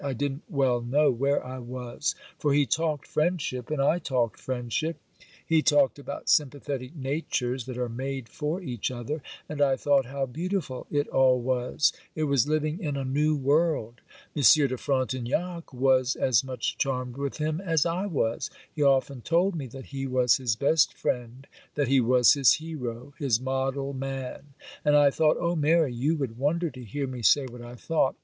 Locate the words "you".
25.93-26.15